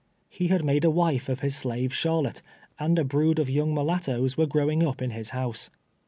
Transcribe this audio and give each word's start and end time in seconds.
He 0.29 0.47
had 0.47 0.65
made 0.65 0.83
a 0.83 0.89
wife 0.89 1.29
of 1.29 1.41
his 1.41 1.55
slave 1.55 1.93
Charlotte, 1.93 2.41
and 2.79 2.97
a 2.97 3.03
brood 3.03 3.37
of 3.37 3.51
young 3.51 3.71
mulattoes 3.75 4.35
were 4.35 4.47
growing 4.47 4.81
up 4.81 4.99
in 4.99 5.11
his 5.11 5.29
house. 5.29 5.69